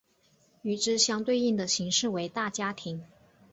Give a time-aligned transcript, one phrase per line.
[0.63, 3.05] 与之相对应的形式为大家庭。